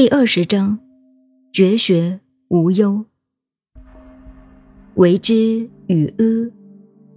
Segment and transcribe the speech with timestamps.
[0.00, 0.78] 第二十章，
[1.52, 3.04] 绝学无忧。
[4.94, 6.50] 为之与阿，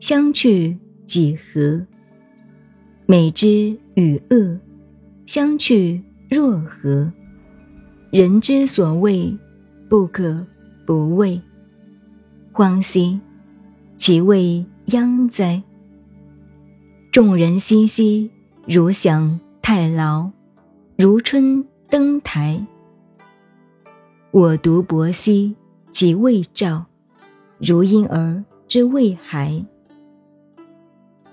[0.02, 1.88] 相去几何？
[3.06, 4.60] 美之与恶，
[5.26, 7.10] 相去若何？
[8.12, 9.34] 人之所畏，
[9.90, 10.46] 不可
[10.86, 11.42] 不畏。
[12.52, 13.18] 荒兮，
[13.96, 15.64] 其未央哉！
[17.14, 18.30] 众人熙熙，
[18.68, 20.30] 如享太牢，
[20.98, 21.66] 如春。
[21.90, 22.60] 登台，
[24.34, 25.56] 我独泊兮
[25.92, 26.86] 其未兆，
[27.60, 29.64] 如婴儿之未孩。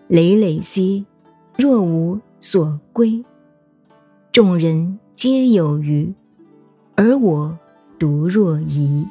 [0.06, 1.06] 累累兮，
[1.56, 3.24] 若无所归。
[4.30, 6.12] 众人皆有余，
[6.94, 7.58] 而我
[7.98, 9.06] 独若遗。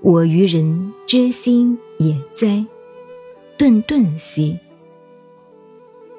[0.00, 2.64] 我于人之心也哉！
[3.58, 4.56] 顿顿兮，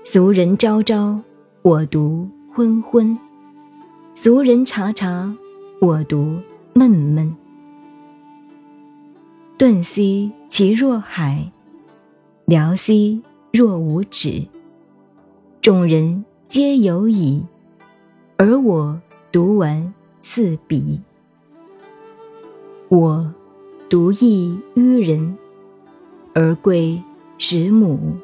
[0.04, 1.22] 俗人昭昭，
[1.62, 3.18] 我独昏昏。
[4.14, 5.34] 俗人察察，
[5.80, 6.36] 我独
[6.74, 7.36] 闷闷。
[9.60, 11.52] 顿兮其若海，
[12.46, 13.22] 辽兮
[13.54, 14.44] 若无止。
[15.62, 17.44] 众人皆有矣，
[18.38, 19.00] 而我
[19.32, 21.00] 独顽似彼。
[22.90, 23.32] 我
[23.88, 25.38] 独异于人，
[26.34, 27.00] 而贵
[27.38, 28.18] 十母。